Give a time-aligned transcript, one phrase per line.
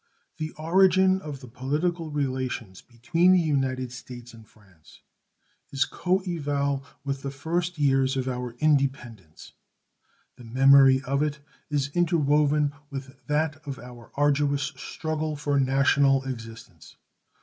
[0.39, 5.03] The origin of the political relations between the United States and France
[5.69, 9.51] is coeval with the first years of our independence.
[10.37, 11.37] The memory of it
[11.69, 16.95] is interwoven with that of our arduous struggle for national existence.